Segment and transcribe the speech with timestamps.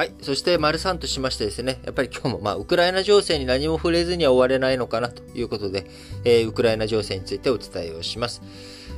[0.00, 0.14] はい。
[0.22, 5.90] そして、丸3としましてですね、やっぱり今日も、まあ、ウクライナ情勢に何も触れずには終われないのかなということで、
[6.24, 8.40] えー、ウクライナ情勢についてお伝えをします。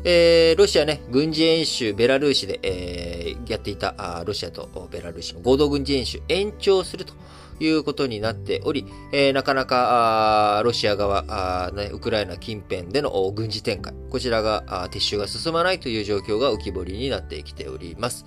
[0.04, 7.14] えー、ロシアね、軍事演習、ベラルーシで、えー、やっていたあ、ロシアとベラルーシの合同軍事演習、延長すると
[7.58, 11.24] いうことになっており、えー、なかなか、あロシア側
[11.66, 18.24] あ、ね、ウクライナ近辺での軍事展開、こちらが撤収が進まないという状況が浮き彫りになってきております。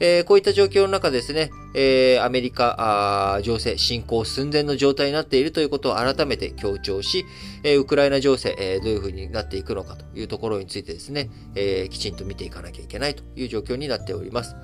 [0.00, 7.24] えー、こういった状況の中ですね、えー、アメリカ情勢、侵攻寸前の状態になっているということを改めて強調し、
[7.64, 14.56] えー、ウクライナ情勢、えー、どういうふうになっていくのかというところについてですね、えー、きちんと見ていかなきゃいけないという状況になっております。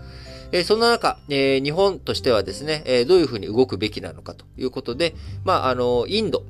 [0.52, 6.44] えー、そんな中、えー、日本としてはですね、えー、どういうふうに動くべきなのかということで、まあ、あの、インド、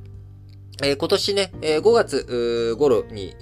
[0.83, 3.35] えー、今年ね、えー、5月頃に、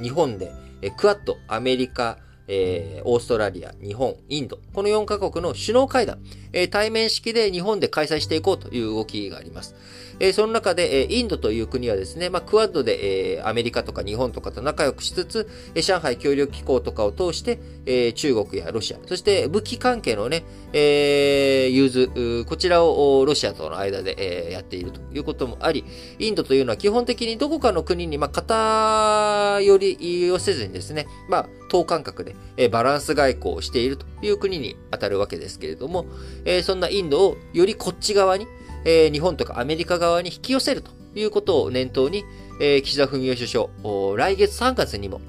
[0.00, 6.18] 日本で、えー、クアッド、アメリカ、えー、オーストラリア、日本、インド、この4カ国の首脳会談、
[6.52, 9.74] えー、対面式で日本で開催していこうという動きがあります。
[10.20, 25.84] え、その中で、え、インドという国はですね、まあ、クワッドで、え、アメリカとか日本とかと仲良くしつつ、え、上海協力機構とかを通して、え、中国やロシア、そして武器関係のね、え、融通、こちらをロシアとの間で、え、やっているということもあり、
[26.18, 36.06] インドというのは基本的にどこかの国に、まあ、偏りをせずにですね、まあ、等間隔で、え、バランス外交をしているという国に当たるわけですけれども、
[36.44, 38.46] え、そんなインドをよりこっち側に、
[38.84, 42.24] え、日本とかアメリカ側に引き寄せるということを念頭に、
[42.60, 43.68] え、岸田文雄首相、
[44.16, 45.20] 来月3月にも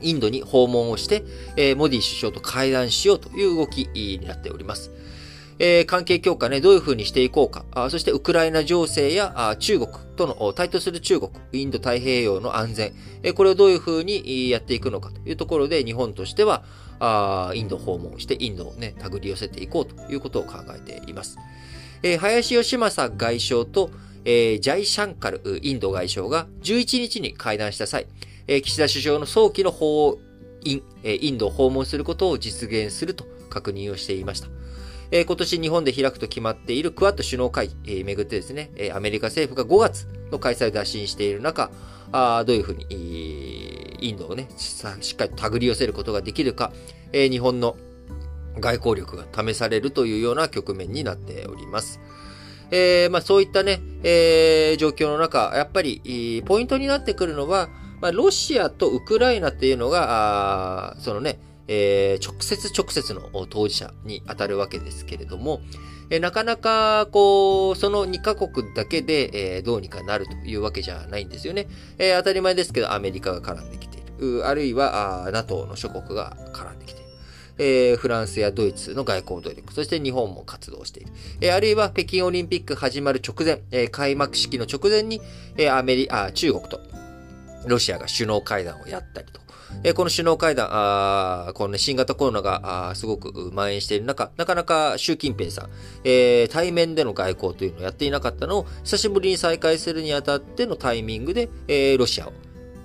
[0.00, 1.24] インドに訪問をして、
[1.56, 4.90] え、モディ首相と会談しようという動きになっております。
[5.60, 12.92] え、関係強化ね、どういうふうにしていこうか、あそしてウクライナ情勢やあ中国との、対等する中国、インド太平洋の安全、
[13.24, 16.64] え、これをどういうふうにやっていくのかというところで、日本としては、
[17.00, 21.38] あインド訪問して、インドをね、手繰り寄せていこうということを考えています。
[22.02, 23.90] えー、林義正外相と、
[24.24, 28.06] えー、ジャイシャンカルインド外相が11日に会談した際、
[28.46, 30.18] えー、岸田首相の早期の訪
[30.64, 34.48] イえインドを訪問することを実現すると確認をしていました。
[35.10, 41.70] えー、今年日本で開くと決まっているクワッド首脳会議、えー、めぐってですね、えー、アメリカ政府が5月の開催を打診している中、
[42.12, 42.86] あどういうふうに、
[44.00, 46.72] インドをね、しっかり手繰り寄せることができるか、
[47.12, 47.76] えー、日本の
[48.60, 52.00] 外交力が試されるというような局面になっております。
[52.70, 57.68] えー、まあそういったね、えー、状況の中、やっぱり、ポイントになってくるのは、
[58.00, 65.60] まあ、ロシアとウクライナっていうのが、そのね、えー、直接直接の当事者に当たるわけですけれども、
[66.10, 71.68] えー、なかなか、こう、その2カ国だけで、えー、どうにかなるというわけじゃないんですよね。
[71.98, 74.46] えー、当たり前ですけど、アメリカが絡んできている。
[74.46, 76.97] あるいは、NATO の諸国が絡んできている。
[77.58, 81.12] えー、フランスやドイツの外交努力、そして日本も活動している。
[81.40, 85.20] えー、あるいは北京オリンピック始まる直前、えー、開幕式の直前に、
[85.56, 86.80] えー、アメリあ、中国と
[87.66, 89.40] ロシアが首脳会談をやったりと。
[89.84, 95.70] えー、この首脳会談、あこの、ね、新型コロナがあすごく蔓延している中、なかなか習近平さん、
[96.04, 102.32] えー、対面での外交というのをやっていなかったのを、久しぶりに再開するにあたってのタイミングで、えー、ロシアを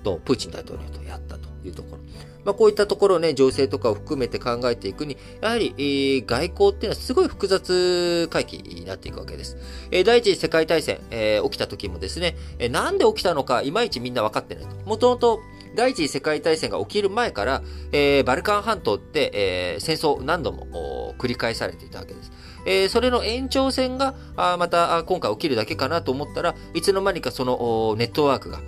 [0.04, 2.03] とプーチン大統領とやったというところ。
[2.44, 9.56] まあ、こういったところね、情勢とかを含めて考えていくに、やはり、えー、外交っていうのはすごい複雑回帰になっていくわけです。
[9.90, 14.70] えー、第一次世界大戦、えー、起きた時もですね、えー、なんで起きたのか、いまいちみんな分かってないと。
[14.86, 15.40] もともと、
[15.74, 22.30] 第一次世界大戦が起きる前から、えー、バルカン半島って、えー、戦争何度も繰り返されていたわけです。
[22.66, 28.60] えー、それの延長線が、あまた今回起きるだけかなと思ったらいつの間にかそのネットワークが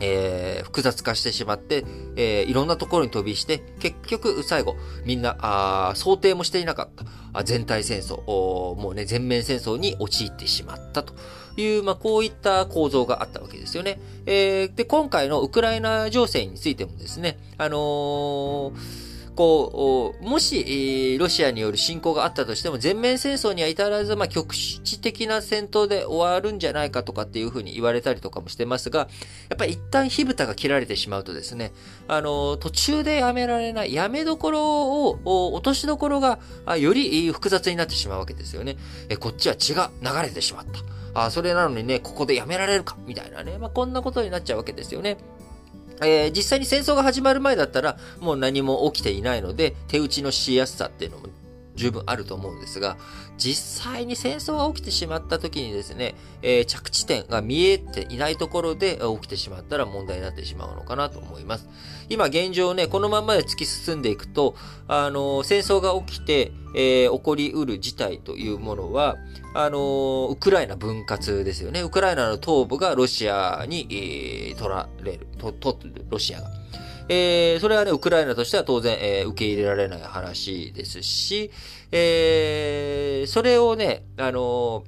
[0.00, 1.84] えー、複雑化してしまって、
[2.16, 11.14] えー、いろんなところに飛びして、結局、最後、みんな、あ想定もしていなかったあ全体戦争もうね、全面戦争に陥ってしまったと
[11.56, 14.00] いう、まあ、こういった構造があったわけですよね。
[14.26, 18.99] えー、で、今回のウクライナ情勢についてもですね、あのー
[19.40, 29.08] こう、もし、ロシアによる侵攻があったとしても、全面戦争には至らず、まあ、局地的な戦闘で終わるんじゃないかとかっていうふうに言われたりとかもしてますが、
[29.48, 31.72] やっぱり一旦火蓋が切られてしまうとですね、
[32.06, 36.38] あの、途中でやめられない、やめどころを、落としどころが、
[36.78, 38.76] より複雑になってしまうわけですよね。
[39.08, 40.66] え、こっちは血が流れてしまっ
[41.14, 41.24] た。
[41.24, 43.56] あ、それなのにね、ここでやめられるかみたいなね。
[43.56, 45.16] まあ、こんなことになっちゃうわけですよね。
[46.02, 51.26] えー、実際に戦争が始まる前だったら、もう何も起きていないので、手打ちのしやすさっていうのも
[51.74, 52.96] 十分あると思うんですが、
[53.38, 61.68] 実際に戦争が起きてしまった時にですね、えー、着地点が見えていないところで起きてしまったら問題になってしまうのかなと思います。
[62.08, 64.56] 今現状ね、このままで突き進んでいくと、
[64.88, 69.16] あのー、戦争が起きて、えー、起こりうる事態というものは、
[69.54, 71.80] あの、ウクライナ分割ですよね。
[71.82, 75.78] ウクライナの東部がロシアに、え、取られる、と、と、
[76.08, 76.50] ロシアが。
[77.12, 81.50] えー、それはね、ウクライナとしては当然、えー、受け入れられない話ですし、
[81.90, 84.84] えー、それをね、あの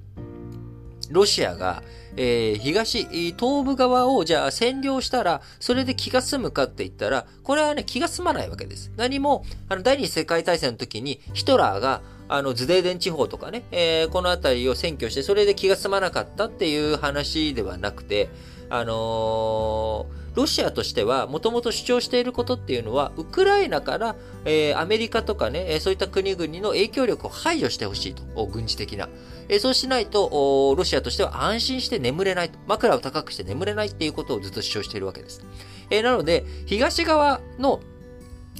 [1.10, 1.82] ロシアが、
[2.16, 8.92] えー、東、東部側をじゃあ占領したら、それで気が済むかって言ったら、これはね、気が済まないわけです。
[8.96, 18.30] 何も、あの、第二次世界大戦の時に、ヒトラーが、あの、ズデーデン地方とかね、えー、この辺りを占拠して、それで気が済まなかったっていう話ではなくて、
[18.72, 29.08] あのーロシアとしては、もともと主張していることっていうのは、ウクライナから、えー、アメリカとかね、そういった国々の影響力を排除してほしいと、軍事的な。
[29.48, 35.42] えー、そうしないと、ロシアとしては安心して眠れないと、枕を高くして眠れないっていうことをずっと主張しているわけです。
[35.90, 37.80] えー、なので、東側の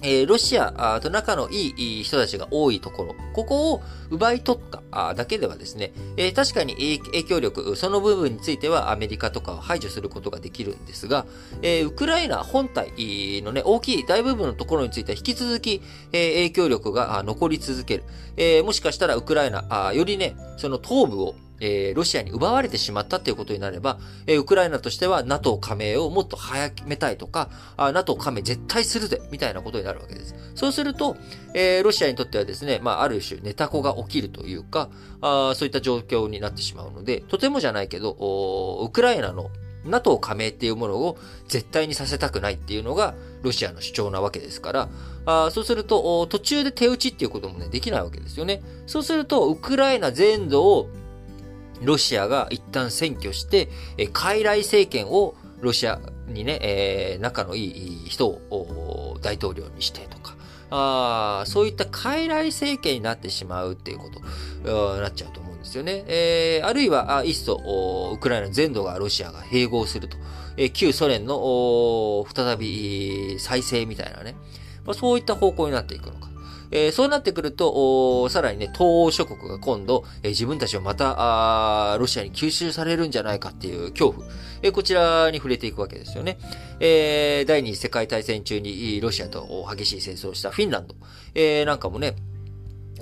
[0.03, 11.27] えー、ロシアと仲のいい人たちが多いところ、ここを奪い取っただけではですね、えー、確かに影響力、その部分についてはアメリカとかを排除することができるんですが、
[11.63, 15.83] えー、ウクライナ本体のね、大きい大部分のところについては引き続き、
[16.13, 18.05] え影響力が残り続ける。
[18.37, 27.49] えもしかしたらウクライナ、よりね、その東部をえー、ロシアに奪われてしまったということになれば、えー、ウクライナとしては NATO 加盟をもっと早めたいとか、
[27.79, 30.35] NATO 加盟絶対するぜ、みたいなことになるわけです。
[30.57, 31.17] そうすると、
[31.55, 38.11] えー、ロシアにとってはですね、まあ、ある種、ネタコが起きるというか、あそういった状況になってしまうので、とてもじゃないけど、
[38.83, 39.51] ウクライナの
[39.85, 41.19] NATO 加盟っていうものを
[41.49, 44.89] 絶対にさせたくないっていうのがロシアの主張なわけですから、
[45.27, 48.63] あそうすると途中で手打ちっていうこともね、できないわけですよね。
[48.87, 50.89] そうすると、ウクライナ全土を
[51.85, 53.69] ロシアが一旦占拠して、
[53.99, 60.37] え傀儡政権をロシアにね、えー、仲のいい人を大統領にしてとか、
[60.71, 66.05] あそういった傀儡政権になってしまうっていうことに、なっちゃうと思うんですよね。
[66.07, 70.17] えー、あるいは、あいっそ、ウクライナ全土がロシアが併合すると。
[70.57, 74.35] えー、旧ソ連の再び再生みたいなね。
[74.85, 76.32] まあ、そういった方向になっていくのか。
[76.73, 84.27] えー、そうなってくると、さらにね、東欧諸国が今度、えー、自分たちをまた、ロシアに吸収されるんじゃないかっていう恐怖、
[84.63, 86.39] えー、こちらに触れていくわけですよね。
[86.81, 90.95] えー、第二次世界大戦中にロシアと激しい戦争をしたフィンランド、
[91.35, 92.17] えー、なんかもね、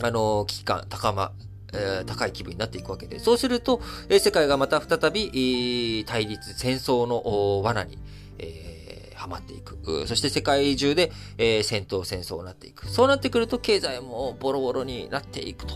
[0.02, 1.32] あの危機感高ま、
[1.72, 7.98] え、高い気分になっていくわけで、そうすると、え、世界がまた再び、対立、戦争の罠に、
[8.38, 8.70] えー
[9.20, 10.06] はまっていく。
[10.06, 12.86] そして世界中で、えー、戦闘戦争になっていく。
[12.88, 15.66] そうなってくると経済もボロボロになっていく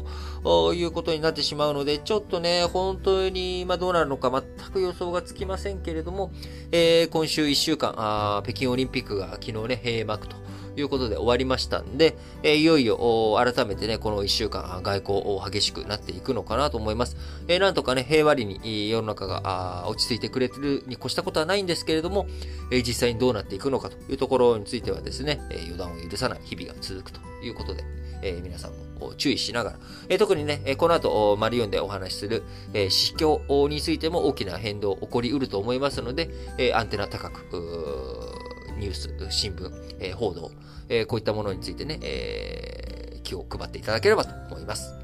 [0.42, 6.32] ということになってしまうので、ちょっとね、本当に今どうなるのか全く予想がつきませんけれども、
[6.72, 10.43] えー、今週1週間あ、北京オリンピックが昨日ね、閉幕と。
[10.74, 17.16] ということで終わりましたんで、え、いよいよ改めてね、この1週間外交激しくなっていくのかなと思います。
[17.46, 22.26] え、なんとかね、平和裏に世の中が落ち着いてくれてるに越したことはないんですけれども、
[22.72, 27.84] え、実際にどうなっていくのかというところについてはですね、え予断を許さない日々が続くということで、
[28.22, 29.78] え、皆さんも注意しながら、
[30.08, 32.42] え、特にね、この後、マリオンでお話しする、
[32.72, 38.33] えー、市況についても大きな変動起こりうると思いますので、えアンテナ高く、
[38.78, 40.50] ニュース、新聞、えー、報道、
[40.88, 45.03] えー、こういったものについてね、えー、気を配っていただければと思います。